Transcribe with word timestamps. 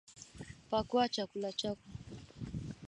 Pakuaa 0.69 1.11
chakula 1.13 1.51
chako 1.59 1.85